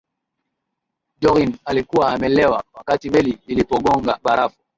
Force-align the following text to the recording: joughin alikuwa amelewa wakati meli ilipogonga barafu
joughin 1.21 1.57
alikuwa 1.65 2.09
amelewa 2.13 2.63
wakati 2.73 3.09
meli 3.09 3.39
ilipogonga 3.47 4.19
barafu 4.23 4.57